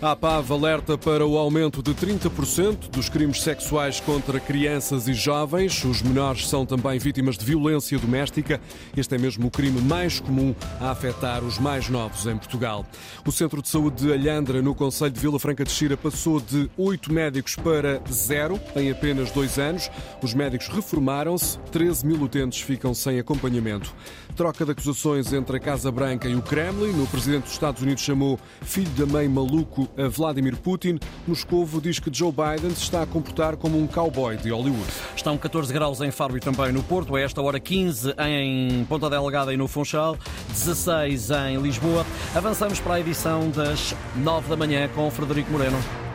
[0.00, 5.82] A APAV alerta para o aumento de 30% dos crimes sexuais contra crianças e jovens.
[5.86, 8.60] Os menores são também vítimas de violência doméstica.
[8.94, 12.84] Este é mesmo o crime mais comum a afetar os mais novos em Portugal.
[13.26, 16.70] O Centro de Saúde de Alhandra, no Conselho de Vila Franca de Xira, passou de
[16.76, 19.90] oito médicos para zero em apenas dois anos.
[20.22, 23.94] Os médicos reformaram-se, 13 mil utentes ficam sem acompanhamento.
[24.36, 27.02] Troca de acusações entre a Casa Branca e o Kremlin.
[27.02, 30.98] O presidente dos Estados Unidos chamou filho da mãe maluco a Vladimir Putin.
[31.26, 34.92] Moscovo diz que Joe Biden se está a comportar como um cowboy de Hollywood.
[35.16, 37.16] Estão 14 graus em Faro e também no Porto.
[37.16, 42.04] A esta hora 15 em Ponta Delgada e no Funchal, 16 em Lisboa.
[42.34, 46.05] Avançamos para a edição das 9 da manhã com Frederico Moreno.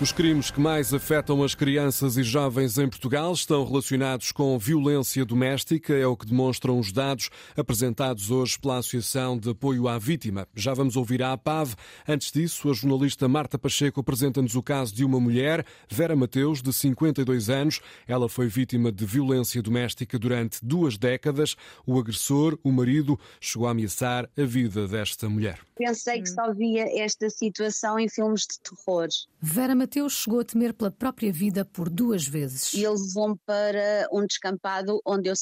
[0.00, 5.24] Os crimes que mais afetam as crianças e jovens em Portugal estão relacionados com violência
[5.24, 10.46] doméstica, é o que demonstram os dados apresentados hoje pela Associação de Apoio à Vítima.
[10.54, 11.74] Já vamos ouvir a APAV.
[12.06, 16.72] Antes disso, a jornalista Marta Pacheco apresenta-nos o caso de uma mulher, Vera Mateus, de
[16.72, 17.80] 52 anos.
[18.06, 21.56] Ela foi vítima de violência doméstica durante duas décadas.
[21.84, 25.58] O agressor, o marido, chegou a ameaçar a vida desta mulher.
[25.76, 29.08] Pensei que só via esta situação em filmes de terror.
[29.40, 32.74] Vera Mateus chegou a temer pela própria vida por duas vezes.
[32.74, 35.34] E ele levou-me para um descampado onde eu,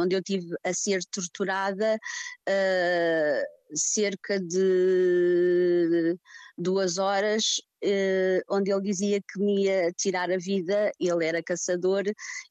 [0.00, 6.18] onde eu tive a ser torturada uh, cerca de
[6.58, 10.90] duas horas, uh, onde ele dizia que me ia tirar a vida.
[10.98, 12.02] Ele era caçador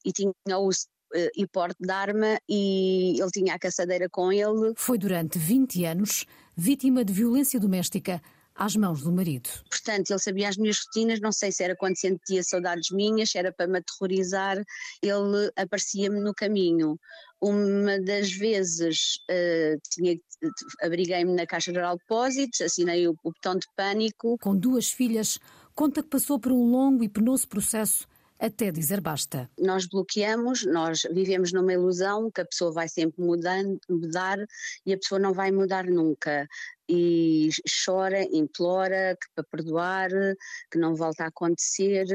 [0.02, 0.72] e tinha o uh,
[1.36, 4.72] e porte de arma e ele tinha a caçadeira com ele.
[4.76, 6.24] Foi durante 20 anos
[6.56, 8.22] vítima de violência doméstica
[8.54, 9.48] às mãos do marido.
[9.68, 13.38] Portanto, ele sabia as minhas rotinas, não sei se era quando sentia saudades minhas, se
[13.38, 14.62] era para me aterrorizar,
[15.02, 16.98] ele aparecia-me no caminho.
[17.40, 20.16] Uma das vezes uh, tinha,
[20.82, 24.38] abriguei-me na Caixa Geral de Depósitos, assinei o, o botão de pânico.
[24.40, 25.38] Com duas filhas,
[25.74, 28.06] conta que passou por um longo e penoso processo
[28.38, 29.50] até dizer basta.
[29.58, 34.38] Nós bloqueamos, nós vivemos numa ilusão que a pessoa vai sempre mudando, mudar
[34.84, 36.48] e a pessoa não vai mudar nunca.
[36.86, 37.48] E
[37.84, 40.10] chora, implora que para perdoar,
[40.70, 42.06] que não volta a acontecer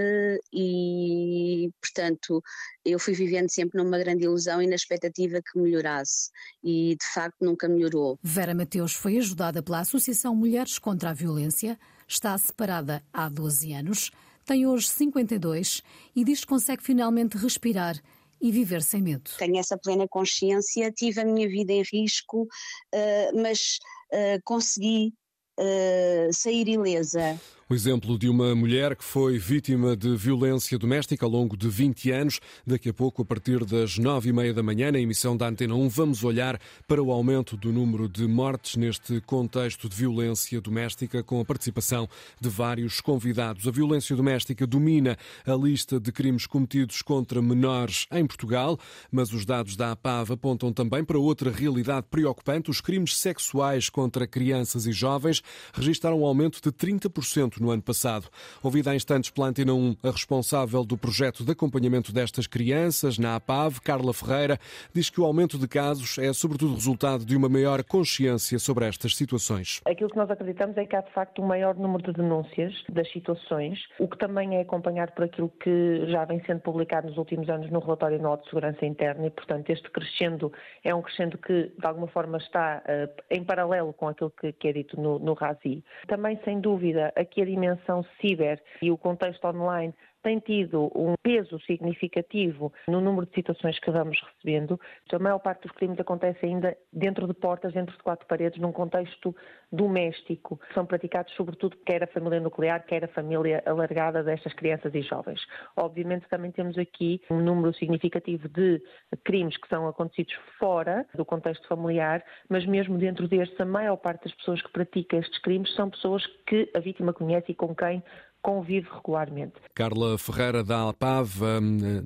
[0.53, 2.43] e, portanto,
[2.85, 6.29] eu fui vivendo sempre numa grande ilusão e na expectativa que melhorasse
[6.63, 8.19] e, de facto, nunca melhorou.
[8.21, 14.11] Vera Mateus foi ajudada pela Associação Mulheres contra a Violência, está separada há 12 anos
[14.49, 15.83] tem hoje 52
[16.15, 17.95] e diz que consegue finalmente respirar
[18.41, 19.29] e viver sem medo.
[19.37, 23.77] Tenho essa plena consciência, tive a minha vida em risco, uh, mas
[24.11, 25.13] uh, consegui
[25.59, 27.39] uh, sair ilesa.
[27.71, 32.09] O exemplo de uma mulher que foi vítima de violência doméstica ao longo de 20
[32.09, 32.39] anos.
[32.65, 35.75] Daqui a pouco, a partir das nove e meia da manhã, na emissão da Antena
[35.75, 41.21] 1, vamos olhar para o aumento do número de mortes neste contexto de violência doméstica,
[41.21, 42.09] com a participação
[42.41, 43.67] de vários convidados.
[43.67, 45.15] A violência doméstica domina
[45.45, 48.79] a lista de crimes cometidos contra menores em Portugal,
[49.11, 52.71] mas os dados da APAV apontam também para outra realidade preocupante.
[52.71, 58.27] Os crimes sexuais contra crianças e jovens registraram um aumento de 30% no ano passado.
[58.63, 63.35] Ouvida há instantes pela Antena 1, a responsável do projeto de acompanhamento destas crianças na
[63.35, 64.59] APAV, Carla Ferreira,
[64.93, 69.15] diz que o aumento de casos é sobretudo resultado de uma maior consciência sobre estas
[69.15, 69.81] situações.
[69.85, 73.11] Aquilo que nós acreditamos é que há de facto um maior número de denúncias das
[73.11, 77.49] situações, o que também é acompanhado por aquilo que já vem sendo publicado nos últimos
[77.49, 80.51] anos no relatório anual de segurança interna e, portanto, este crescendo
[80.83, 84.67] é um crescendo que de alguma forma está uh, em paralelo com aquilo que, que
[84.67, 85.83] é dito no, no RASI.
[86.07, 91.59] Também, sem dúvida, aqui a dimensão ciber e o contexto online tem tido um peso
[91.61, 94.79] significativo no número de situações que vamos recebendo.
[95.11, 98.71] A maior parte dos crimes acontece ainda dentro de portas, dentro de quatro paredes, num
[98.71, 99.35] contexto
[99.71, 100.59] doméstico.
[100.73, 105.39] São praticados sobretudo quer a família nuclear, quer a família alargada destas crianças e jovens.
[105.75, 108.81] Obviamente também temos aqui um número significativo de
[109.23, 114.23] crimes que são acontecidos fora do contexto familiar, mas mesmo dentro destes, a maior parte
[114.23, 118.03] das pessoas que praticam estes crimes são pessoas que a vítima conhece e com quem
[118.41, 119.53] convive regularmente.
[119.75, 121.59] Carla Ferreira da Alpav a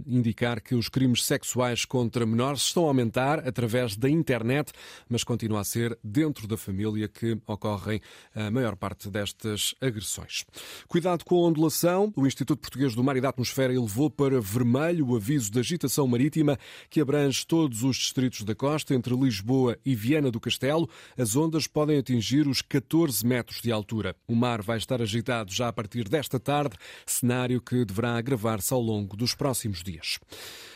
[0.07, 4.71] indicar que os crimes sexuais contra menores estão a aumentar através da internet,
[5.07, 8.01] mas continua a ser dentro da família que ocorrem
[8.35, 10.43] a maior parte destas agressões.
[10.87, 12.11] Cuidado com a ondulação.
[12.15, 16.07] O Instituto Português do Mar e da Atmosfera elevou para vermelho o aviso de agitação
[16.07, 16.57] marítima
[16.89, 20.89] que abrange todos os distritos da costa entre Lisboa e Viana do Castelo.
[21.17, 24.15] As ondas podem atingir os 14 metros de altura.
[24.27, 26.75] O mar vai estar agitado já a partir desta esta tarde,
[27.05, 30.19] cenário que deverá agravar-se ao longo dos próximos dias.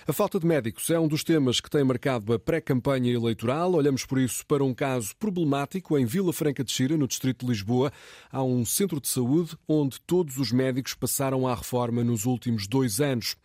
[0.08, 3.74] A falta de médicos é um dos temas que tem marcado a pré-campanha eleitoral.
[3.74, 7.52] Olhamos por isso para um caso problemático em Vila Franca de Xira, no distrito de
[7.52, 7.92] Lisboa.
[8.32, 13.02] Há um centro de saúde onde todos os médicos passaram à reforma nos últimos dois
[13.02, 13.36] anos.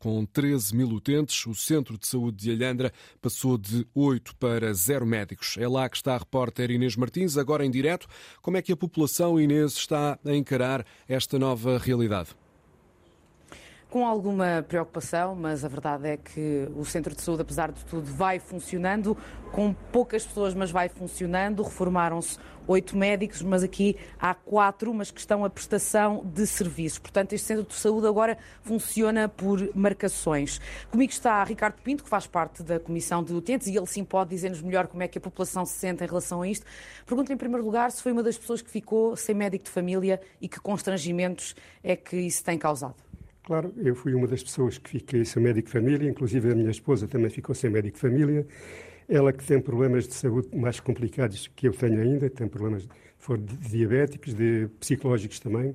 [0.00, 5.04] Com 13 mil utentes, o Centro de Saúde de Alhandra passou de 8 para 0
[5.04, 5.56] médicos.
[5.58, 8.08] É lá que está a repórter Inês Martins, agora em direto.
[8.40, 12.30] Como é que a população, Inês, está a encarar esta nova realidade?
[13.90, 18.06] Com alguma preocupação, mas a verdade é que o centro de saúde, apesar de tudo,
[18.06, 19.16] vai funcionando,
[19.50, 21.64] com poucas pessoas, mas vai funcionando.
[21.64, 22.38] Reformaram-se
[22.68, 27.00] oito médicos, mas aqui há quatro, mas que estão a prestação de serviços.
[27.00, 30.60] Portanto, este centro de saúde agora funciona por marcações.
[30.88, 34.30] Comigo está Ricardo Pinto, que faz parte da Comissão de Utentes, e ele sim pode
[34.30, 36.64] dizer-nos melhor como é que a população se sente em relação a isto.
[37.04, 40.20] Pergunto-lhe, em primeiro lugar, se foi uma das pessoas que ficou sem médico de família
[40.40, 43.09] e que constrangimentos é que isso tem causado.
[43.42, 46.70] Claro, eu fui uma das pessoas que fiquei sem médico de família, inclusive a minha
[46.70, 48.46] esposa também ficou sem médico de família.
[49.08, 53.56] Ela que tem problemas de saúde mais complicados que eu tenho ainda, tem problemas de
[53.68, 55.74] diabéticos, de psicológicos também.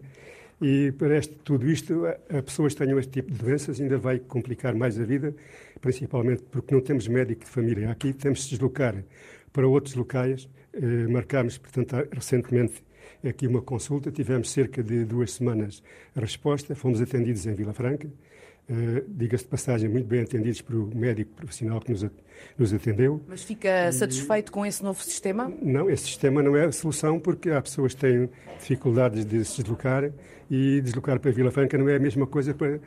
[0.62, 3.98] E para este, tudo isto, a, a pessoas que tenham este tipo de doenças ainda
[3.98, 5.36] vai complicar mais a vida,
[5.82, 9.04] principalmente porque não temos médico de família aqui, temos de deslocar
[9.52, 10.48] para outros locais.
[10.74, 12.84] Eh, marcámos, portanto, recentemente
[13.30, 15.82] aqui uma consulta, tivemos cerca de duas semanas
[16.16, 20.90] a resposta, fomos atendidos em Vila Franca, uh, diga-se de passagem, muito bem atendidos pelo
[20.96, 23.22] médico profissional que nos, atendeu.
[23.28, 25.52] Mas fica satisfeito com esse novo sistema?
[25.62, 28.30] Não, esse sistema não é a solução porque há pessoas que têm
[28.60, 30.12] dificuldades de se deslocar
[30.50, 32.80] e deslocar para Vila Franca não é a mesma coisa para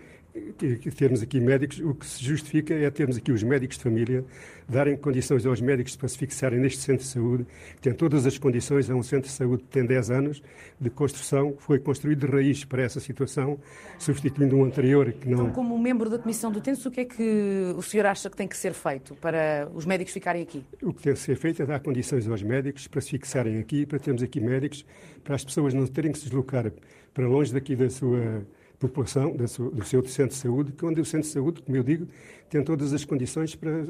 [0.57, 4.25] que, termos aqui médicos, o que se justifica é termos aqui os médicos de família,
[4.69, 7.47] darem condições aos médicos para se fixarem neste centro de saúde,
[7.77, 10.43] que tem todas as condições, é um centro de saúde que tem 10 anos
[10.81, 13.59] de construção, foi construído de raiz para essa situação,
[13.99, 15.45] substituindo um anterior que não...
[15.45, 18.37] Então, como membro da Comissão do Tenso, o que é que o senhor acha que
[18.37, 20.65] tem que ser feito para os médicos ficarem aqui?
[20.83, 23.87] O que tem que ser feito é dar condições aos médicos para se fixarem aqui,
[23.87, 24.85] para termos aqui médicos,
[25.25, 26.73] para as pessoas não terem que se deslocar
[27.13, 28.47] para longe daqui da sua
[28.79, 32.07] população, do seu centro de saúde, que onde o centro de saúde, como eu digo,
[32.49, 33.87] tem todas as condições para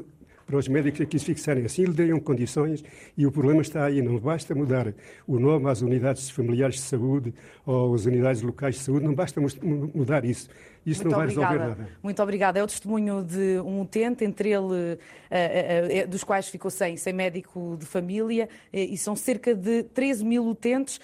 [0.49, 2.83] para os médicos aqui se fixarem assim, lhe dariam condições
[3.15, 4.01] e o problema está aí.
[4.01, 4.91] Não basta mudar
[5.27, 7.31] o nome às unidades familiares de saúde
[7.63, 10.49] ou às unidades locais de saúde, não basta mudar isso.
[10.83, 11.53] Isso Muito não vai obrigada.
[11.53, 11.91] resolver nada.
[12.01, 12.59] Muito obrigada.
[12.59, 16.97] É o testemunho de um utente, entre ele, uh, uh, uh, dos quais ficou sem,
[16.97, 20.99] sem médico de família, e são cerca de 13 mil utentes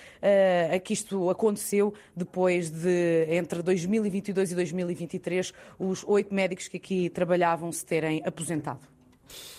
[0.73, 7.09] a que isto aconteceu depois de, entre 2022 e 2023, os oito médicos que aqui
[7.09, 8.94] trabalhavam se terem aposentado.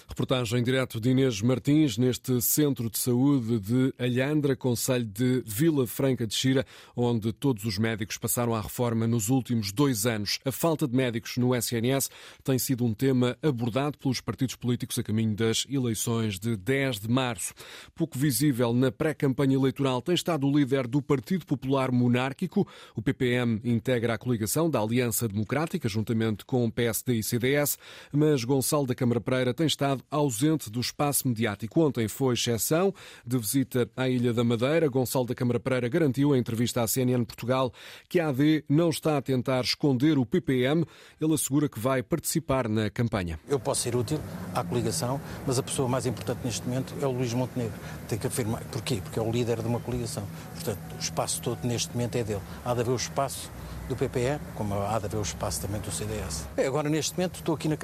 [0.09, 6.27] Reportagem direto de Inês Martins neste Centro de Saúde de Alhandra, Conselho de Vila Franca
[6.27, 6.65] de Xira,
[6.95, 10.39] onde todos os médicos passaram à reforma nos últimos dois anos.
[10.45, 12.09] A falta de médicos no SNS
[12.45, 17.09] tem sido um tema abordado pelos partidos políticos a caminho das eleições de 10 de
[17.09, 17.53] março.
[17.95, 22.67] Pouco visível na pré-campanha eleitoral tem estado o líder do Partido Popular Monárquico.
[22.95, 27.77] O PPM integra a coligação da Aliança Democrática, juntamente com o PSD e CDS,
[28.13, 31.81] mas Gonçalo da Câmara Pereira tem estado ausente do espaço mediático.
[31.81, 32.95] Ontem foi exceção
[33.27, 34.89] de visita à Ilha da Madeira.
[34.89, 37.73] Gonçalo da Câmara Pereira garantiu em entrevista à CNN Portugal
[38.09, 40.85] que a AD não está a tentar esconder o PPM.
[41.21, 43.39] Ele assegura que vai participar na campanha.
[43.49, 44.21] Eu posso ser útil
[44.55, 47.79] à coligação, mas a pessoa mais importante neste momento é o Luís Montenegro.
[48.09, 48.63] Tem que afirmar.
[48.65, 49.01] Porquê?
[49.03, 50.27] Porque é o líder de uma coligação.
[50.55, 52.43] Portanto, o espaço todo neste momento é dele.
[52.65, 53.51] Há de haver o espaço
[53.89, 56.47] do PPE, como há de haver o espaço também do CDS.
[56.57, 57.77] É, agora, neste momento, estou aqui na,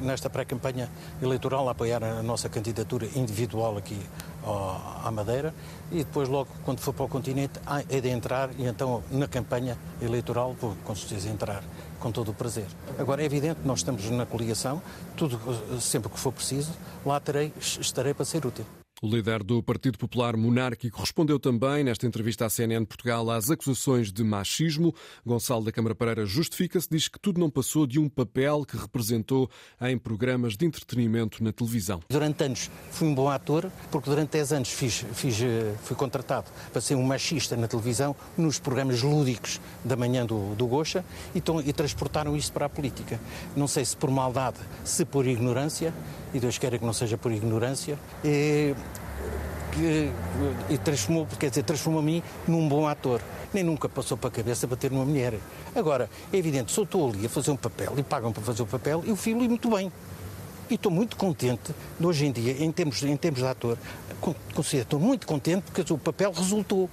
[0.00, 0.88] nesta pré-campanha
[1.22, 3.98] eleitoral a apoiar a nossa candidatura individual aqui
[5.04, 5.54] à Madeira
[5.92, 9.76] e depois, logo, quando for para o continente, é de entrar e então, na campanha
[10.00, 11.62] eleitoral, vou com certeza entrar
[11.98, 12.66] com todo o prazer.
[12.98, 14.80] Agora, é evidente, nós estamos na coligação,
[15.16, 15.38] tudo
[15.80, 16.72] sempre que for preciso,
[17.04, 18.64] lá terei, estarei para ser útil.
[19.02, 24.12] O líder do Partido Popular Monárquico respondeu também, nesta entrevista à CNN Portugal, às acusações
[24.12, 24.94] de machismo.
[25.24, 29.48] Gonçalo da Câmara Pereira justifica-se, diz que tudo não passou de um papel que representou
[29.80, 32.00] em programas de entretenimento na televisão.
[32.10, 36.50] Durante anos fui um bom ator, porque durante 10 anos fiz, fiz, eh, fui contratado
[36.70, 41.02] para ser um machista na televisão, nos programas lúdicos da manhã do, do Gocha,
[41.34, 43.18] e, e transportaram isso para a política.
[43.56, 45.94] Não sei se por maldade, se por ignorância,
[46.34, 48.74] e Deus queira que não seja por ignorância, e,
[50.68, 53.20] e transformou, quer dizer, transformou-me num bom ator.
[53.52, 55.34] Nem nunca passou para a cabeça bater numa mulher.
[55.74, 58.62] Agora, é evidente, se eu estou ali a fazer um papel e pagam para fazer
[58.62, 59.90] o papel, eu filo muito bem.
[60.68, 63.76] E estou muito contente, de hoje em dia, em termos, em termos de ator,
[64.54, 66.88] considero, estou muito contente porque o papel resultou.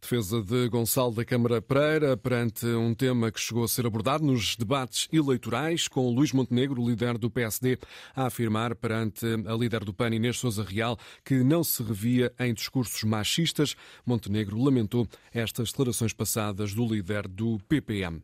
[0.00, 4.56] Defesa de Gonçalo da Câmara Pereira perante um tema que chegou a ser abordado nos
[4.56, 7.78] debates eleitorais, com Luís Montenegro, líder do PSD,
[8.14, 12.52] a afirmar perante a líder do PAN, Inês Souza Real, que não se revia em
[12.52, 13.74] discursos machistas.
[14.04, 18.22] Montenegro lamentou estas declarações passadas do líder do PPM.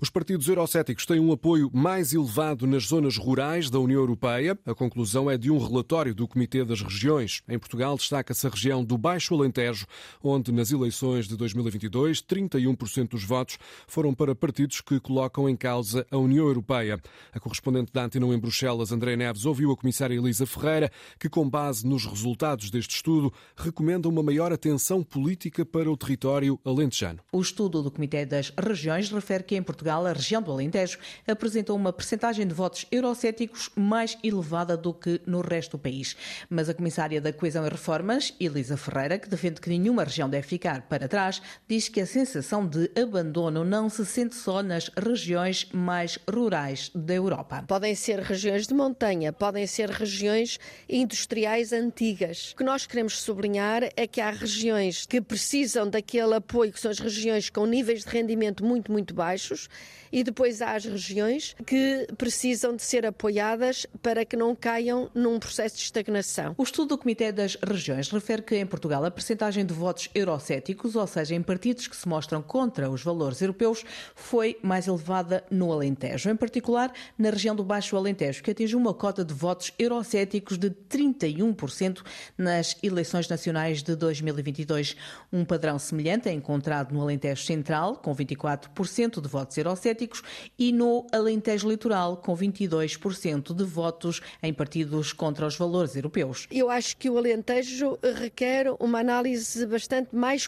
[0.00, 4.58] Os partidos eurocéticos têm um apoio mais elevado nas zonas rurais da União Europeia.
[4.66, 7.42] A conclusão é de um relatório do Comitê das Regiões.
[7.48, 9.86] Em Portugal destaca-se a região do Baixo Alentejo,
[10.22, 15.54] onde nas eleições eleições de 2022, 31% dos votos foram para partidos que colocam em
[15.54, 16.98] causa a União Europeia.
[17.32, 21.48] A correspondente da Antena em Bruxelas, André Neves, ouviu a comissária Elisa Ferreira, que, com
[21.48, 27.20] base nos resultados deste estudo, recomenda uma maior atenção política para o território alentejano.
[27.30, 31.76] O estudo do Comitê das Regiões refere que, em Portugal, a região do Alentejo apresentou
[31.76, 36.16] uma percentagem de votos eurocéticos mais elevada do que no resto do país.
[36.48, 40.46] Mas a comissária da Coesão e Reformas, Elisa Ferreira, que defende que nenhuma região deve
[40.46, 45.66] ficar para trás, diz que a sensação de abandono não se sente só nas regiões
[45.72, 47.64] mais rurais da Europa.
[47.66, 50.58] Podem ser regiões de montanha, podem ser regiões
[50.88, 52.52] industriais antigas.
[52.52, 56.90] O que nós queremos sublinhar é que há regiões que precisam daquele apoio, que são
[56.90, 59.68] as regiões com níveis de rendimento muito, muito baixos,
[60.10, 65.38] e depois há as regiões que precisam de ser apoiadas para que não caiam num
[65.38, 66.54] processo de estagnação.
[66.56, 70.67] O estudo do Comitê das Regiões refere que em Portugal a percentagem de votos eurocéticos,
[70.94, 73.84] ou seja, em partidos que se mostram contra os valores europeus,
[74.14, 78.94] foi mais elevada no Alentejo, em particular na região do Baixo Alentejo, que atingiu uma
[78.94, 82.02] cota de votos eurocéticos de 31%
[82.36, 84.96] nas eleições nacionais de 2022.
[85.32, 90.22] Um padrão semelhante é encontrado no Alentejo Central, com 24% de votos eurocéticos
[90.58, 96.46] e no Alentejo Litoral, com 22% de votos em partidos contra os valores europeus.
[96.50, 100.46] Eu acho que o Alentejo requer uma análise bastante mais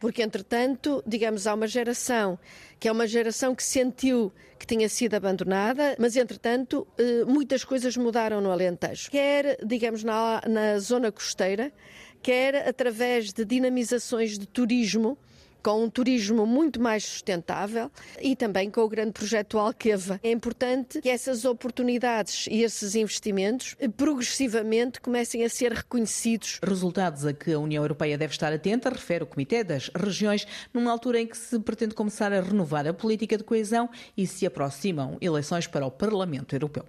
[0.00, 2.38] porque, entretanto, digamos, há uma geração
[2.78, 7.96] que é uma geração que sentiu que tinha sido abandonada, mas entretanto eh, muitas coisas
[7.96, 9.10] mudaram no Alentejo.
[9.10, 11.72] Quer, digamos, na, na zona costeira,
[12.20, 15.16] quer através de dinamizações de turismo
[15.62, 20.20] com um turismo muito mais sustentável e também com o grande projeto Alqueva.
[20.22, 26.58] É importante que essas oportunidades e esses investimentos progressivamente comecem a ser reconhecidos.
[26.62, 30.90] Resultados a que a União Europeia deve estar atenta, refere o Comitê das Regiões, numa
[30.90, 35.16] altura em que se pretende começar a renovar a política de coesão e se aproximam
[35.20, 36.84] eleições para o Parlamento Europeu.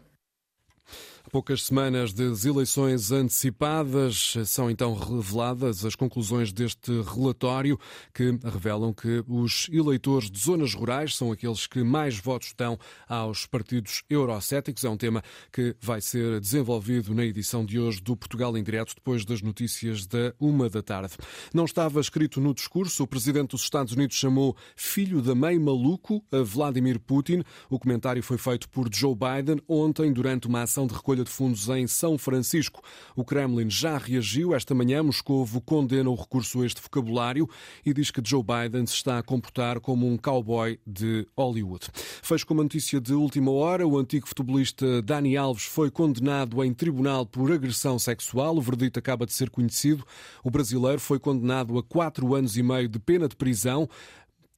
[1.32, 7.80] Poucas semanas de eleições antecipadas são então reveladas as conclusões deste relatório
[8.14, 13.46] que revelam que os eleitores de zonas rurais são aqueles que mais votos dão aos
[13.46, 14.84] partidos eurocéticos.
[14.84, 18.96] É um tema que vai ser desenvolvido na edição de hoje do Portugal em Direto,
[18.96, 21.14] depois das notícias da uma da tarde.
[21.54, 26.24] Não estava escrito no discurso, o presidente dos Estados Unidos chamou filho da mãe maluco
[26.32, 27.44] a Vladimir Putin.
[27.70, 31.68] O comentário foi feito por Joe Biden ontem durante uma ação de recolha de fundos
[31.70, 32.84] em São Francisco.
[33.16, 34.54] O Kremlin já reagiu.
[34.54, 37.50] Esta manhã, Moscovo condena o recurso a este vocabulário
[37.84, 41.88] e diz que Joe Biden se está a comportar como um cowboy de Hollywood.
[42.22, 43.88] Fez com uma notícia de última hora.
[43.88, 48.56] O antigo futebolista Dani Alves foi condenado em tribunal por agressão sexual.
[48.56, 50.06] O verdito acaba de ser conhecido.
[50.44, 53.90] O brasileiro foi condenado a quatro anos e meio de pena de prisão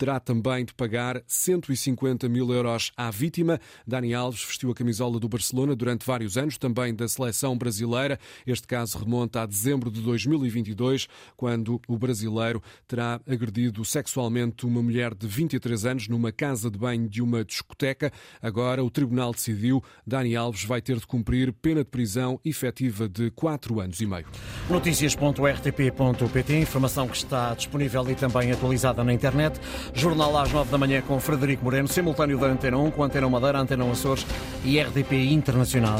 [0.01, 3.61] terá também de pagar 150 mil euros à vítima.
[3.85, 8.19] Dani Alves vestiu a camisola do Barcelona durante vários anos, também da seleção brasileira.
[8.47, 15.13] Este caso remonta a dezembro de 2022, quando o brasileiro terá agredido sexualmente uma mulher
[15.13, 18.11] de 23 anos numa casa de banho de uma discoteca.
[18.41, 23.29] Agora o tribunal decidiu, Dani Alves vai ter de cumprir pena de prisão efetiva de
[23.29, 24.25] 4 anos e meio.
[24.67, 29.61] Notícias.rtp.pt, informação que está disponível e também atualizada na internet.
[29.93, 33.59] Jornal às 9 da manhã com Frederico Moreno, simultâneo da Antena 1, com Antena Madeira,
[33.59, 34.25] Antena Açores
[34.63, 35.99] e RDP Internacional.